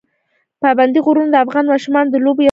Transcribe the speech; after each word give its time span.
پابندي 0.63 0.99
غرونه 1.05 1.29
د 1.31 1.35
افغان 1.45 1.65
ماشومانو 1.73 2.09
د 2.09 2.13
لوبو 2.15 2.21
یوه 2.21 2.29
موضوع 2.29 2.37
ده. 2.39 2.39